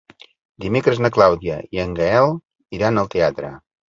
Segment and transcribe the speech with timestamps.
[0.63, 2.31] Dimecres na Clàudia i en Gaël
[2.79, 3.53] iran al teatre.